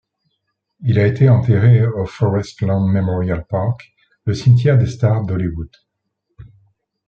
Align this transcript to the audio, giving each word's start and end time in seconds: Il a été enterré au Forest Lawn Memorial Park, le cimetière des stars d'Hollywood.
Il 0.83 0.97
a 0.97 1.05
été 1.05 1.29
enterré 1.29 1.85
au 1.85 2.07
Forest 2.07 2.61
Lawn 2.61 2.91
Memorial 2.91 3.45
Park, 3.47 3.93
le 4.25 4.33
cimetière 4.33 4.79
des 4.79 4.87
stars 4.89 5.23
d'Hollywood. 5.25 5.69